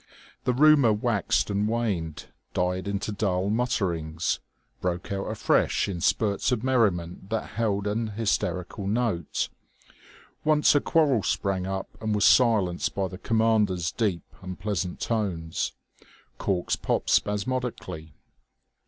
The 0.45 0.53
rumour 0.53 0.91
waxed 0.91 1.51
and 1.51 1.69
waned, 1.69 2.25
died 2.55 2.87
into 2.87 3.11
dull 3.11 3.51
mutterings, 3.51 4.39
broke 4.79 5.11
out 5.11 5.25
afresh 5.29 5.87
in 5.87 6.01
spurts 6.01 6.51
of 6.51 6.63
merriment 6.63 7.29
that 7.29 7.51
held 7.51 7.85
an 7.85 8.07
hysterical 8.07 8.87
note. 8.87 9.49
Once 10.43 10.73
a 10.73 10.81
quarrel 10.81 11.21
sprang 11.21 11.67
up 11.67 11.87
and 12.01 12.15
was 12.15 12.25
silenced 12.25 12.95
by 12.95 13.09
the 13.09 13.19
commander's 13.19 13.91
deep, 13.91 14.23
unpleasant 14.41 14.99
tones. 14.99 15.73
Corks 16.39 16.75
popped 16.75 17.11
spasmodically. 17.11 18.15